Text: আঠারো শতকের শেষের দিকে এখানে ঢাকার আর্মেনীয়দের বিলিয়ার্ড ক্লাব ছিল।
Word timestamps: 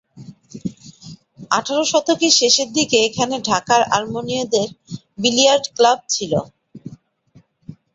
আঠারো 1.51 1.83
শতকের 1.91 2.33
শেষের 2.39 2.69
দিকে 2.77 2.97
এখানে 3.07 3.35
ঢাকার 3.49 3.81
আর্মেনীয়দের 3.95 4.69
বিলিয়ার্ড 5.19 5.65
ক্লাব 5.75 5.99
ছিল। 6.09 6.33